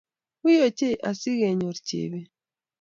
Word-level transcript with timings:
Wiiy 0.43 0.61
ochei 0.67 1.01
asigenyor 1.09 1.77
Chebet 1.87 2.29